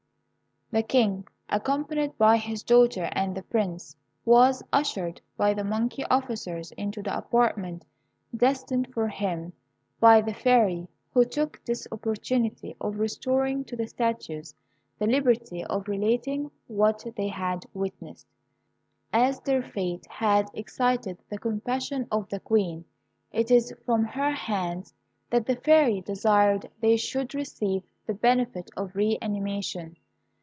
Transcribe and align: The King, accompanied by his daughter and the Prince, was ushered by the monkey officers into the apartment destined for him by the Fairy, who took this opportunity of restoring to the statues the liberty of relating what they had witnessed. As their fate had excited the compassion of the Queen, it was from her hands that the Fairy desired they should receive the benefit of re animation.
The 0.73 0.83
King, 0.83 1.27
accompanied 1.49 2.17
by 2.17 2.37
his 2.37 2.63
daughter 2.63 3.09
and 3.11 3.35
the 3.35 3.43
Prince, 3.43 3.97
was 4.23 4.63
ushered 4.71 5.19
by 5.35 5.53
the 5.53 5.65
monkey 5.65 6.05
officers 6.05 6.71
into 6.77 7.01
the 7.03 7.17
apartment 7.17 7.83
destined 8.33 8.87
for 8.93 9.09
him 9.09 9.51
by 9.99 10.21
the 10.21 10.33
Fairy, 10.33 10.87
who 11.13 11.25
took 11.25 11.61
this 11.65 11.85
opportunity 11.91 12.73
of 12.79 12.99
restoring 12.99 13.65
to 13.65 13.75
the 13.75 13.85
statues 13.85 14.55
the 14.97 15.07
liberty 15.07 15.61
of 15.65 15.89
relating 15.89 16.49
what 16.67 17.05
they 17.17 17.27
had 17.27 17.65
witnessed. 17.73 18.27
As 19.11 19.41
their 19.41 19.61
fate 19.61 20.05
had 20.09 20.45
excited 20.53 21.17
the 21.29 21.37
compassion 21.37 22.07
of 22.09 22.29
the 22.29 22.39
Queen, 22.39 22.85
it 23.33 23.51
was 23.51 23.73
from 23.85 24.05
her 24.05 24.31
hands 24.31 24.93
that 25.31 25.47
the 25.47 25.57
Fairy 25.57 25.99
desired 25.99 26.69
they 26.79 26.95
should 26.95 27.35
receive 27.35 27.83
the 28.07 28.13
benefit 28.13 28.71
of 28.77 28.95
re 28.95 29.17
animation. 29.21 29.97